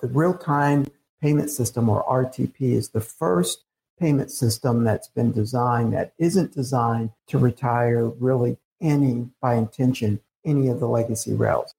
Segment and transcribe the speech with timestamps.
[0.00, 0.86] The real time
[1.20, 3.64] payment system, or RTP, is the first
[3.98, 10.68] payment system that's been designed that isn't designed to retire really any, by intention, any
[10.68, 11.74] of the legacy rails.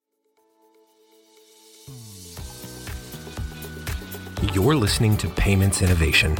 [4.53, 6.33] You're listening to Payments Innovation,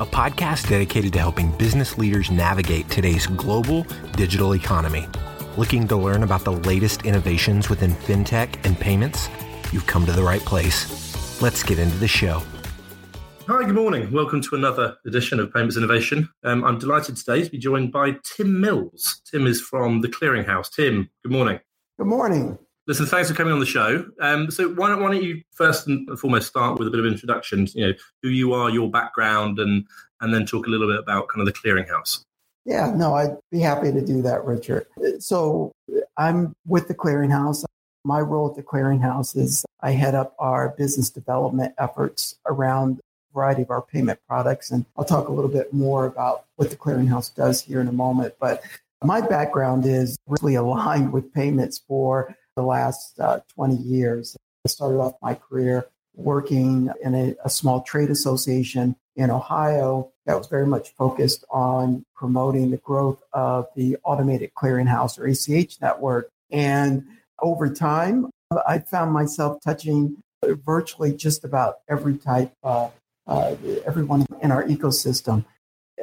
[0.00, 3.86] a podcast dedicated to helping business leaders navigate today's global
[4.16, 5.06] digital economy.
[5.56, 9.28] Looking to learn about the latest innovations within fintech and payments?
[9.72, 11.42] You've come to the right place.
[11.42, 12.42] Let's get into the show.
[13.46, 14.10] Hi, good morning.
[14.10, 16.28] Welcome to another edition of Payments Innovation.
[16.42, 19.20] Um, I'm delighted today to be joined by Tim Mills.
[19.30, 20.70] Tim is from the Clearinghouse.
[20.70, 21.60] Tim, good morning.
[21.98, 22.58] Good morning.
[22.86, 24.06] Listen, thanks for coming on the show.
[24.20, 27.06] Um, so why don't, why don't you first and foremost start with a bit of
[27.06, 27.68] introduction?
[27.74, 27.92] You know,
[28.22, 29.84] who you are, your background, and
[30.22, 32.22] and then talk a little bit about kind of the Clearinghouse.
[32.64, 34.86] Yeah, no, I'd be happy to do that, Richard.
[35.18, 35.72] So
[36.16, 37.64] I'm with the Clearinghouse.
[38.04, 43.34] My role at the Clearinghouse is I head up our business development efforts around a
[43.34, 44.70] variety of our payment products.
[44.70, 47.92] And I'll talk a little bit more about what the Clearinghouse does here in a
[47.92, 48.34] moment.
[48.40, 48.62] But
[49.02, 54.36] my background is really aligned with payments for the last uh, 20 years.
[54.64, 60.36] I started off my career working in a, a small trade association in Ohio that
[60.36, 66.28] was very much focused on promoting the growth of the automated clearinghouse or ACH network.
[66.50, 67.06] And
[67.40, 68.30] over time,
[68.66, 72.88] I found myself touching virtually just about every type, uh,
[73.26, 75.44] uh, everyone in our ecosystem.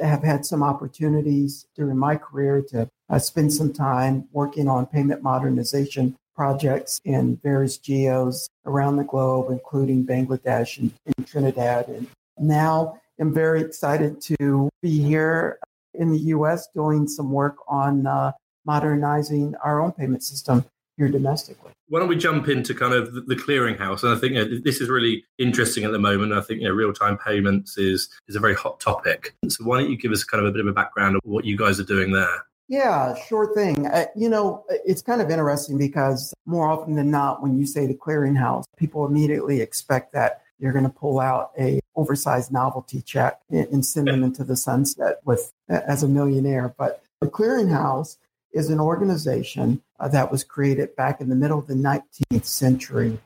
[0.00, 4.86] I have had some opportunities during my career to uh, spend some time working on
[4.86, 11.88] payment modernization projects in various geos around the globe, including Bangladesh and, and Trinidad.
[11.88, 12.06] And
[12.38, 15.58] now I'm very excited to be here
[15.94, 18.32] in the US doing some work on uh,
[18.66, 20.66] modernizing our own payment system
[20.96, 21.72] here domestically.
[21.88, 24.02] Why don't we jump into kind of the clearinghouse?
[24.02, 26.32] And I think you know, this is really interesting at the moment.
[26.32, 29.34] I think you know, real time payments is is a very hot topic.
[29.48, 31.44] So why don't you give us kind of a bit of a background of what
[31.44, 32.44] you guys are doing there?
[32.68, 33.86] Yeah, sure thing.
[33.86, 37.86] Uh, you know, it's kind of interesting because more often than not, when you say
[37.86, 43.40] the clearinghouse, people immediately expect that you're going to pull out a oversized novelty check
[43.50, 46.74] and send them into the sunset with as a millionaire.
[46.76, 48.16] But the clearinghouse
[48.56, 53.18] is an organization uh, that was created back in the middle of the 19th century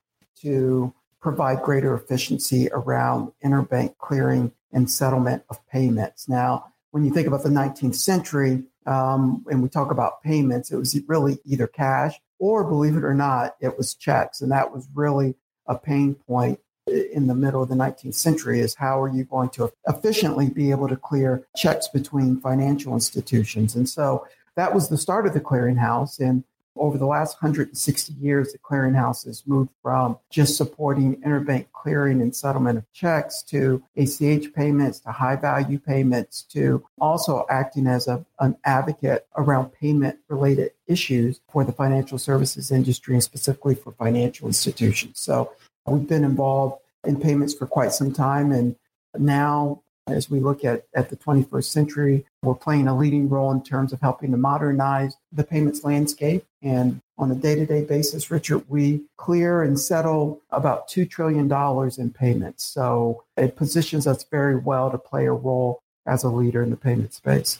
[0.42, 6.28] to provide greater efficiency around interbank clearing and settlement of payments.
[6.28, 10.76] Now, when you think about the 19th century um, and we talk about payments, it
[10.76, 14.40] was really either cash or, believe it or not, it was checks.
[14.40, 15.36] And that was really
[15.66, 19.50] a pain point in the middle of the 19th century is how are you going
[19.50, 23.76] to efficiently be able to clear checks between financial institutions?
[23.76, 26.18] And so that was the start of the clearinghouse.
[26.18, 26.44] And
[26.76, 32.34] over the last 160 years, the clearinghouse has moved from just supporting interbank clearing and
[32.34, 38.24] settlement of checks to ACH payments to high value payments to also acting as a,
[38.38, 44.46] an advocate around payment related issues for the financial services industry and specifically for financial
[44.46, 45.18] institutions.
[45.20, 45.52] So
[45.86, 48.52] We've been involved in payments for quite some time.
[48.52, 48.76] And
[49.18, 53.62] now, as we look at, at the 21st century, we're playing a leading role in
[53.62, 56.44] terms of helping to modernize the payments landscape.
[56.62, 61.50] And on a day to day basis, Richard, we clear and settle about $2 trillion
[61.98, 62.64] in payments.
[62.64, 66.76] So it positions us very well to play a role as a leader in the
[66.76, 67.58] payment space.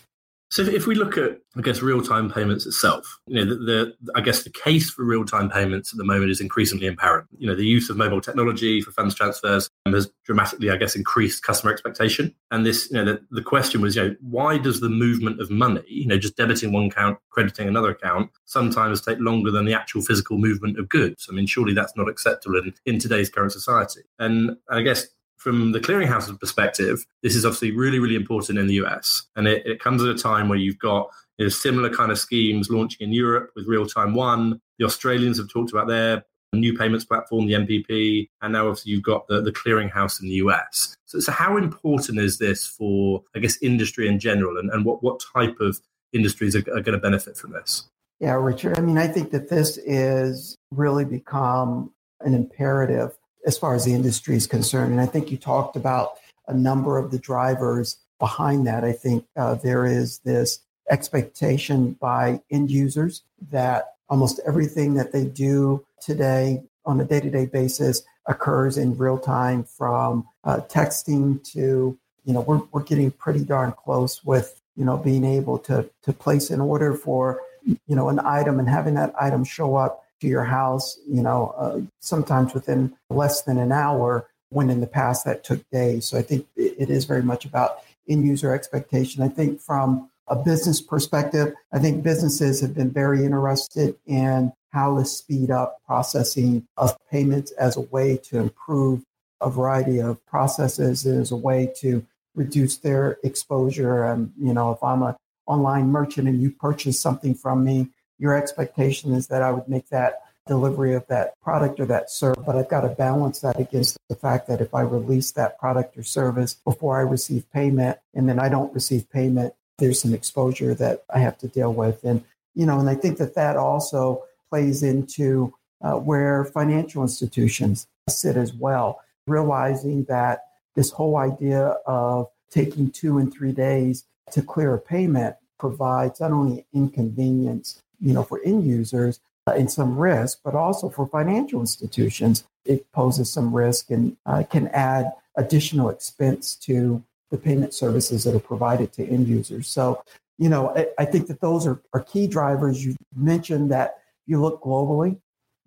[0.50, 4.21] So if we look at, I guess, real-time payments itself, you know, the, the, I
[4.21, 7.28] guess the case for real-time payments at the moment is increasingly apparent.
[7.38, 11.44] You know, the use of mobile technology for funds transfers has dramatically, I guess, increased
[11.44, 12.34] customer expectation.
[12.50, 15.53] And this, you know, the, the question was, you know, why does the movement of
[15.53, 19.75] money, you know, just debiting one account, crediting another account, sometimes take longer than the
[19.75, 21.28] actual physical movement of goods?
[21.31, 24.00] I mean, surely that's not acceptable in, in today's current society.
[24.19, 25.06] And, and I guess
[25.40, 29.26] from the clearinghouse's perspective, this is obviously really, really important in the US.
[29.36, 31.08] And it, it comes at a time where you've got
[31.38, 34.60] you know, similar kind of schemes launching in Europe with Real Time One.
[34.78, 39.02] The Australians have talked about their new payments platform, the NPP, and now obviously you've
[39.02, 40.94] got the, the clearinghouse in the US.
[41.06, 45.02] So, so how important is this for, I guess, industry in general, and, and what,
[45.02, 45.81] what type of
[46.12, 47.88] industries are, are going to benefit from this?
[48.19, 48.78] Yeah, Richard.
[48.78, 53.16] I mean, I think that this is really become an imperative
[53.46, 54.92] as far as the industry is concerned.
[54.92, 56.14] And I think you talked about
[56.48, 58.84] a number of the drivers behind that.
[58.84, 60.60] I think uh, there is this
[60.90, 67.31] expectation by end users that almost everything that they do today on a day to
[67.31, 73.10] day basis occurs in real time from uh, texting to, you know, we're, we're getting
[73.10, 77.96] pretty darn close with, you know, being able to, to place an order for, you
[77.96, 81.81] know, an item and having that item show up to your house, you know, uh,
[82.00, 86.06] sometimes within less than an hour, when in the past that took days.
[86.06, 87.78] So I think it is very much about
[88.08, 89.22] end user expectation.
[89.22, 94.99] I think from a business perspective, I think businesses have been very interested in how
[94.99, 99.02] to speed up processing of payments as a way to improve
[99.40, 104.05] a variety of processes, as a way to reduce their exposure.
[104.05, 107.88] And, you know, if I'm an online merchant and you purchase something from me,
[108.20, 112.43] your expectation is that I would make that delivery of that product or that service,
[112.44, 115.96] but I've got to balance that against the fact that if I release that product
[115.96, 120.75] or service before I receive payment and then I don't receive payment, there's some exposure
[120.75, 122.05] that I have to deal with.
[122.05, 122.22] And,
[122.55, 128.37] you know, and I think that that also plays into uh, where financial institutions sit
[128.37, 134.75] as well, realizing that this whole idea of taking two and three days to clear
[134.75, 140.41] a payment provides not only inconvenience, you know, for end users uh, and some risk,
[140.44, 146.55] but also for financial institutions, it poses some risk and uh, can add additional expense
[146.55, 149.69] to the payment services that are provided to end users.
[149.69, 150.02] So,
[150.38, 152.85] you know, I, I think that those are, are key drivers.
[152.85, 155.19] You mentioned that you look globally,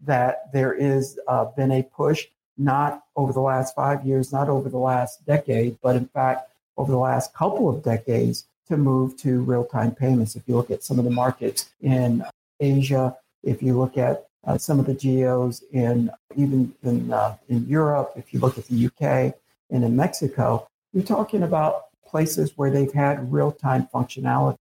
[0.03, 2.27] that there is uh, been a push,
[2.57, 6.91] not over the last five years, not over the last decade, but in fact, over
[6.91, 10.35] the last couple of decades to move to real time payments.
[10.35, 12.23] If you look at some of the markets in
[12.59, 17.65] Asia, if you look at uh, some of the geos in even in, uh, in
[17.67, 19.35] Europe, if you look at the UK
[19.69, 24.57] and in Mexico, you're talking about places where they've had real time functionality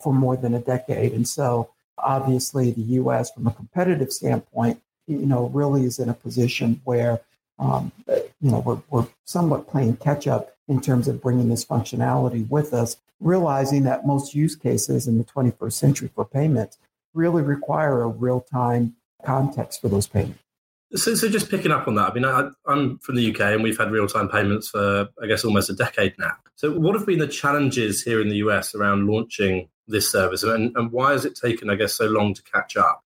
[0.00, 1.12] for more than a decade.
[1.12, 6.14] And so obviously the US from a competitive standpoint, you know, really is in a
[6.14, 7.20] position where
[7.60, 12.48] um, you know, we're, we're somewhat playing catch up in terms of bringing this functionality
[12.48, 16.78] with us, realizing that most use cases in the 21st century for payments
[17.14, 20.40] really require a real time context for those payments.
[20.96, 23.62] So, so just picking up on that, I mean, I, am from the UK and
[23.62, 26.32] we've had real time payments for, I guess, almost a decade now.
[26.56, 30.76] So, what have been the challenges here in the US around launching this service and,
[30.76, 33.04] and why has it taken, I guess, so long to catch up?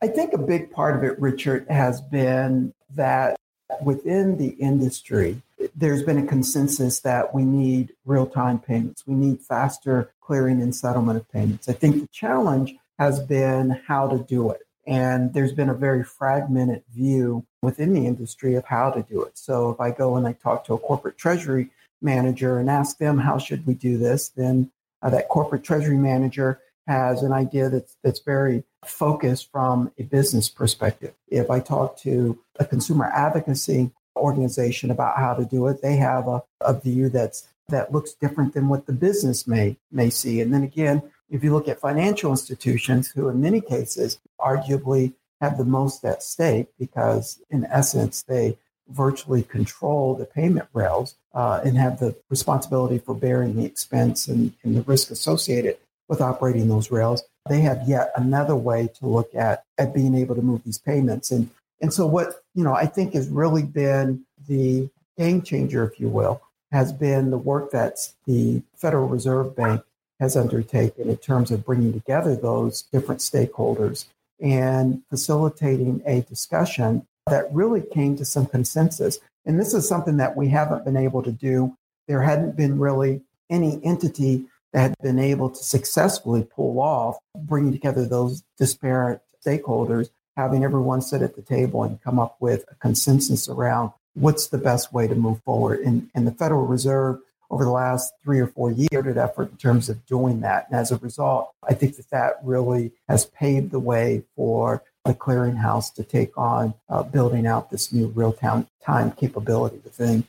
[0.00, 3.36] I think a big part of it, Richard, has been that
[3.82, 5.42] within the industry,
[5.78, 9.06] there's been a consensus that we need real time payments.
[9.06, 11.68] We need faster clearing and settlement of payments.
[11.68, 14.62] I think the challenge has been how to do it.
[14.88, 19.38] And there's been a very fragmented view within the industry of how to do it.
[19.38, 21.70] So if I go and I talk to a corporate treasury
[22.02, 24.30] manager and ask them, how should we do this?
[24.30, 24.72] Then
[25.02, 30.48] uh, that corporate treasury manager has an idea that's, that's very focused from a business
[30.48, 31.14] perspective.
[31.28, 36.28] If I talk to a consumer advocacy organization about how to do it, they have
[36.28, 40.40] a, a view that's that looks different than what the business may may see.
[40.40, 45.58] And then again, if you look at financial institutions, who in many cases arguably have
[45.58, 48.56] the most at stake because, in essence, they
[48.88, 54.54] virtually control the payment rails uh, and have the responsibility for bearing the expense and,
[54.64, 55.76] and the risk associated
[56.08, 60.34] with operating those rails, they have yet another way to look at at being able
[60.34, 61.30] to move these payments.
[61.30, 61.50] And
[61.80, 66.08] and so what you know I think has really been the game changer, if you
[66.08, 66.40] will,
[66.72, 69.82] has been the work that the Federal Reserve Bank
[70.20, 74.06] has undertaken in terms of bringing together those different stakeholders
[74.40, 79.18] and facilitating a discussion that really came to some consensus.
[79.44, 81.76] And this is something that we haven't been able to do.
[82.06, 87.72] There hadn't been really any entity that had been able to successfully pull off bringing
[87.72, 92.74] together those disparate stakeholders, having everyone sit at the table and come up with a
[92.76, 95.80] consensus around what's the best way to move forward.
[95.80, 97.18] And, and the Federal Reserve
[97.50, 100.68] over the last three or four years did effort in terms of doing that.
[100.70, 105.12] And as a result, I think that that really has paved the way for the
[105.12, 110.24] clearinghouse to take on uh, building out this new real time capability within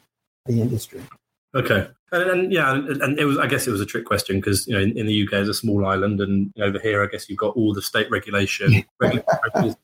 [0.48, 1.04] the industry.
[1.56, 3.40] Okay, and, and yeah, and, it was.
[3.40, 5.50] I guess it was a trick question because you know in, in, the UK it's
[5.50, 8.84] a small island, and over here I guess you've got all the state regulation.
[9.02, 9.76] it's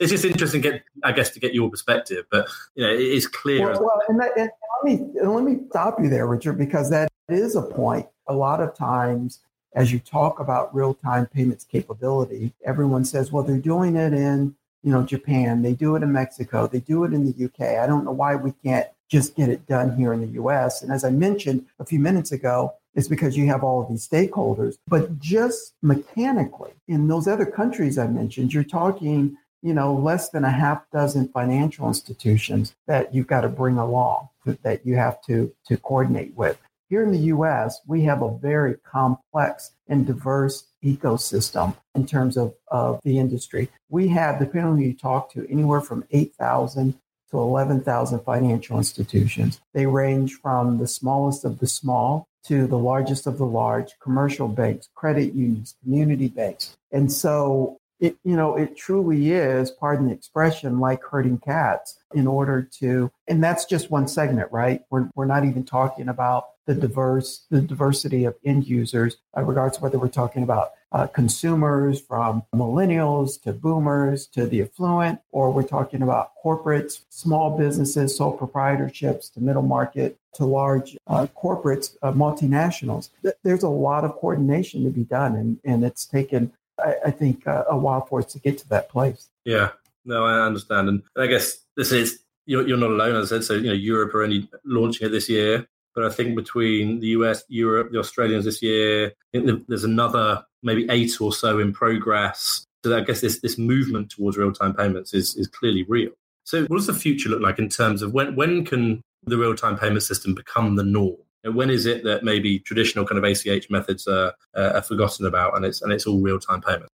[0.00, 3.70] just interesting, get I guess to get your perspective, but you know it is clear.
[3.70, 4.50] Well, well and, that, and
[4.84, 8.06] let me let me stop you there, Richard, because that is a point.
[8.26, 9.40] A lot of times,
[9.74, 14.54] as you talk about real time payments capability, everyone says, "Well, they're doing it in."
[14.82, 17.78] You know, Japan, they do it in Mexico, they do it in the UK.
[17.82, 20.82] I don't know why we can't just get it done here in the US.
[20.82, 24.08] And as I mentioned a few minutes ago, it's because you have all of these
[24.08, 24.76] stakeholders.
[24.88, 30.44] But just mechanically, in those other countries I mentioned, you're talking, you know, less than
[30.44, 34.28] a half dozen financial institutions that you've got to bring along,
[34.62, 36.58] that you have to, to coordinate with.
[36.88, 42.54] Here in the US, we have a very complex and diverse ecosystem in terms of,
[42.68, 43.68] of the industry.
[43.88, 46.98] We have, depending on who you talk to, anywhere from 8,000
[47.30, 49.60] to 11,000 financial institutions.
[49.72, 54.48] They range from the smallest of the small to the largest of the large commercial
[54.48, 56.76] banks, credit unions, community banks.
[56.90, 62.26] And so it, you know, it truly is, pardon the expression, like herding cats in
[62.26, 64.82] order to, and that's just one segment, right?
[64.90, 69.76] We're, we're not even talking about the diverse, the diversity of end users, uh, regards
[69.76, 75.50] of whether we're talking about uh, consumers from millennials to boomers to the affluent, or
[75.50, 81.96] we're talking about corporates, small businesses, sole proprietorships to middle market to large uh, corporates,
[82.02, 83.10] uh, multinationals.
[83.42, 87.46] There's a lot of coordination to be done, and, and it's taken I, I think,
[87.46, 89.28] uh, a while for us to get to that place.
[89.44, 89.70] Yeah,
[90.04, 93.44] no, I understand, and I guess this is you're not alone, as I said.
[93.44, 97.08] So you know, Europe are only launching it this year, but I think between the
[97.08, 102.66] US, Europe, the Australians this year, there's another maybe eight or so in progress.
[102.84, 106.12] So I guess this this movement towards real time payments is is clearly real.
[106.44, 109.54] So what does the future look like in terms of when when can the real
[109.54, 111.16] time payment system become the norm?
[111.44, 115.26] And when is it that maybe traditional kind of ACH methods are, uh, are forgotten
[115.26, 116.90] about and it's and it's all real time payment?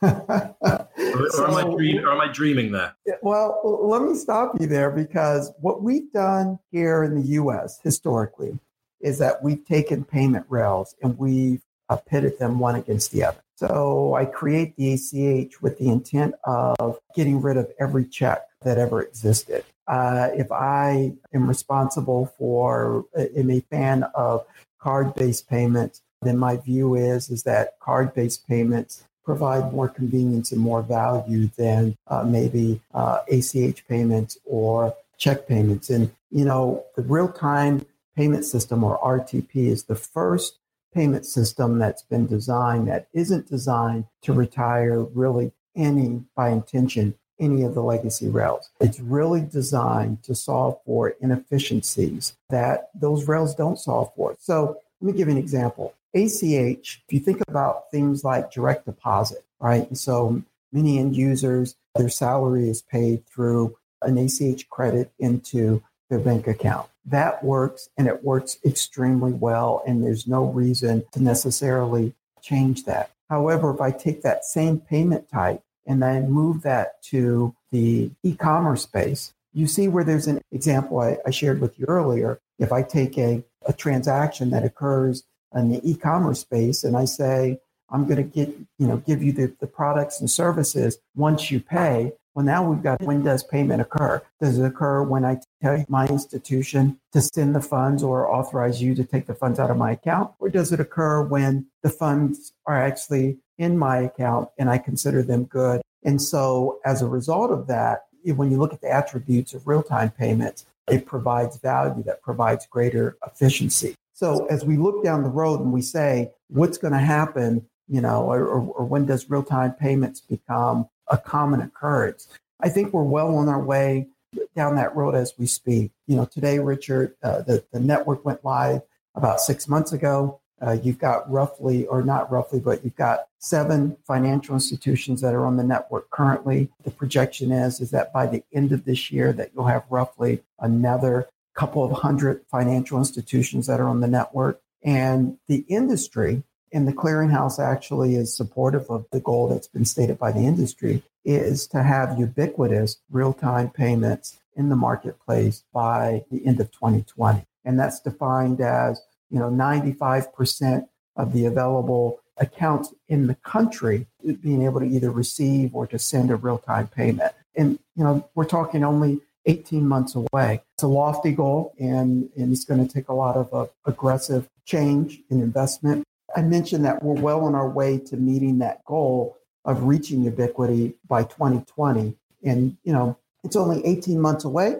[1.20, 2.94] or, so, am I dream, or am I dreaming there?
[3.22, 7.80] Well, let me stop you there because what we've done here in the U.S.
[7.82, 8.58] historically
[9.00, 13.40] is that we've taken payment rails and we've uh, pitted them one against the other.
[13.56, 18.78] So I create the ACH with the intent of getting rid of every check that
[18.78, 19.64] ever existed.
[19.88, 24.44] Uh, if I am responsible for, am a fan of
[24.80, 30.80] card-based payments, then my view is is that card-based payments provide more convenience and more
[30.80, 35.90] value than uh, maybe uh, ACH payments or check payments.
[35.90, 37.84] And you know, the real-time
[38.16, 40.58] payment system or RTP is the first
[40.94, 47.62] payment system that's been designed that isn't designed to retire really any by intention any
[47.64, 48.70] of the legacy rails.
[48.80, 54.36] It's really designed to solve for inefficiencies that those rails don't solve for.
[54.40, 55.92] So let me give you an example.
[56.14, 59.86] ACH, if you think about things like direct deposit, right?
[59.86, 66.18] And so many end users, their salary is paid through an ACH credit into their
[66.18, 66.88] bank account.
[67.04, 69.82] That works and it works extremely well.
[69.86, 73.10] And there's no reason to necessarily change that.
[73.28, 78.82] However, if I take that same payment type and then move that to the e-commerce
[78.82, 82.40] space, you see where there's an example I, I shared with you earlier.
[82.58, 85.24] If I take a, a transaction that occurs
[85.54, 87.58] in the e-commerce space and I say,
[87.90, 91.60] I'm going to get, you know, give you the, the products and services once you
[91.60, 92.12] pay.
[92.34, 94.22] Well, now we've got when does payment occur?
[94.40, 98.94] Does it occur when I tell my institution to send the funds or authorize you
[98.94, 100.32] to take the funds out of my account?
[100.38, 105.22] Or does it occur when the funds are actually in my account and I consider
[105.22, 105.82] them good.
[106.04, 109.82] And so as a result of that, when you look at the attributes of real
[109.82, 113.94] time payments, it provides value that provides greater efficiency.
[114.18, 118.00] So as we look down the road and we say, what's going to happen, you
[118.00, 122.26] know, or, or, or when does real time payments become a common occurrence?
[122.58, 124.08] I think we're well on our way
[124.56, 125.92] down that road as we speak.
[126.08, 128.82] You know, today, Richard, uh, the, the network went live
[129.14, 130.40] about six months ago.
[130.60, 135.46] Uh, you've got roughly, or not roughly, but you've got seven financial institutions that are
[135.46, 136.68] on the network currently.
[136.82, 140.42] The projection is is that by the end of this year, that you'll have roughly
[140.58, 141.28] another
[141.58, 144.60] couple of hundred financial institutions that are on the network.
[144.84, 150.18] And the industry and the clearinghouse actually is supportive of the goal that's been stated
[150.18, 156.60] by the industry is to have ubiquitous real-time payments in the marketplace by the end
[156.60, 157.44] of 2020.
[157.64, 160.86] And that's defined as you know, 95%
[161.16, 164.06] of the available accounts in the country
[164.40, 167.32] being able to either receive or to send a real-time payment.
[167.56, 170.62] And, you know, we're talking only 18 months away.
[170.74, 174.48] It's a lofty goal and, and it's going to take a lot of uh, aggressive
[174.64, 176.04] change and investment.
[176.36, 180.94] I mentioned that we're well on our way to meeting that goal of reaching ubiquity
[181.08, 182.14] by 2020.
[182.44, 184.76] And, you know, it's only 18 months away,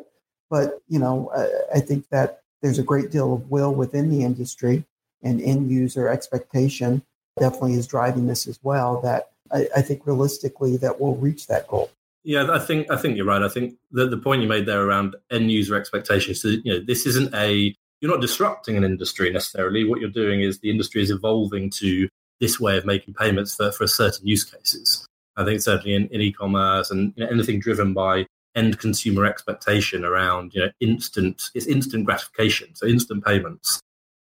[0.51, 4.23] but, you know, I, I think that there's a great deal of will within the
[4.23, 4.85] industry
[5.23, 7.03] and end user expectation
[7.39, 11.69] definitely is driving this as well that I, I, think realistically that we'll reach that
[11.69, 11.91] goal
[12.29, 13.43] yeah i think i think you're right.
[13.43, 16.81] I think the, the point you made there around end user expectations so, you know
[16.87, 19.85] this isn't a you're not disrupting an industry necessarily.
[19.85, 22.09] What you're doing is the industry is evolving to
[22.41, 25.05] this way of making payments for, for certain use cases.
[25.37, 30.05] I think certainly in, in e-commerce and you know, anything driven by end consumer expectation
[30.05, 33.81] around you know instant it's instant gratification so instant payments.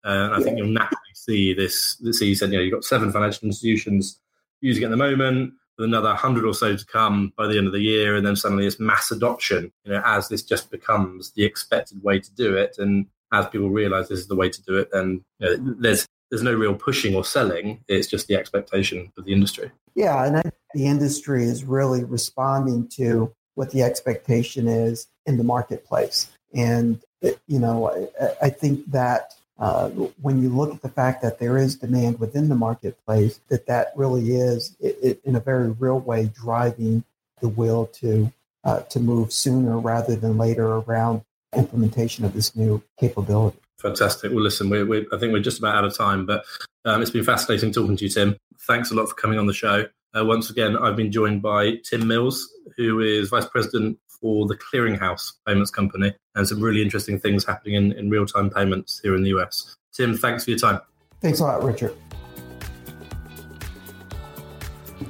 [0.04, 2.00] Uh, and I think you'll naturally see this.
[2.12, 4.18] See, you said you know you've got seven financial institutions
[4.62, 7.66] using it at the moment, with another hundred or so to come by the end
[7.66, 9.72] of the year, and then suddenly it's mass adoption.
[9.84, 13.70] You know, as this just becomes the expected way to do it, and as people
[13.70, 16.74] realise this is the way to do it, then you know, there's there's no real
[16.74, 17.82] pushing or selling.
[17.88, 19.70] It's just the expectation of the industry.
[19.94, 20.42] Yeah, and I,
[20.74, 26.30] the industry is really responding to what the expectation is in the marketplace.
[26.54, 29.90] And, you know, I, I think that uh,
[30.22, 33.92] when you look at the fact that there is demand within the marketplace, that that
[33.94, 37.04] really is, it, it, in a very real way, driving
[37.40, 38.32] the will to
[38.64, 41.22] uh, to move sooner rather than later around
[41.56, 43.58] implementation of this new capability.
[43.78, 44.30] Fantastic.
[44.32, 46.44] Well, listen, we, we, I think we're just about out of time, but
[46.84, 48.36] um, it's been fascinating talking to you, Tim.
[48.66, 49.86] Thanks a lot for coming on the show.
[50.14, 54.56] Uh, once again, I've been joined by Tim Mills, who is Vice President for the
[54.56, 59.14] Clearinghouse Payments Company, and some really interesting things happening in, in real time payments here
[59.14, 59.76] in the US.
[59.92, 60.80] Tim, thanks for your time.
[61.20, 61.94] Thanks a lot, Richard.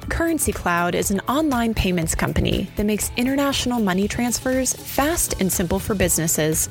[0.09, 5.79] Currency Cloud is an online payments company that makes international money transfers fast and simple
[5.79, 6.69] for businesses.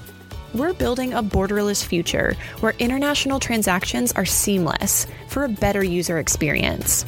[0.54, 7.04] We're building a borderless future where international transactions are seamless for a better user experience.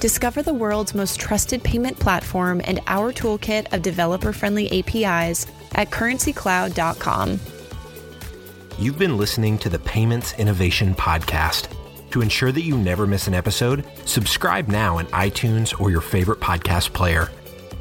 [0.00, 5.90] Discover the world's most trusted payment platform and our toolkit of developer friendly APIs at
[5.90, 7.38] currencycloud.com.
[8.78, 11.68] You've been listening to the Payments Innovation Podcast.
[12.12, 16.40] To ensure that you never miss an episode, subscribe now in iTunes or your favorite
[16.40, 17.30] podcast player.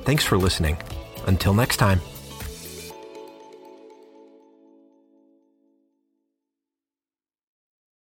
[0.04, 0.78] Thanks for listening.
[1.26, 2.02] Until next time.